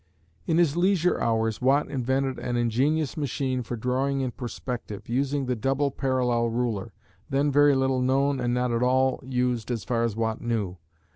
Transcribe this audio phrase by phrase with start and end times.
[0.47, 5.55] In his leisure hours, Watt invented an ingenious machine for drawing in perspective, using the
[5.55, 6.91] double parallel ruler,
[7.29, 10.77] then very little known and not at all used as far as Watt knew.